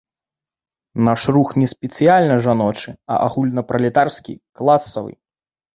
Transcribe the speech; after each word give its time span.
Наш 1.07 1.21
рух 1.35 1.49
не 1.63 1.67
спецыяльна 1.75 2.39
жаночы, 2.49 2.89
а 3.13 3.21
агульнапралетарскі, 3.29 4.33
класавы. 4.61 5.13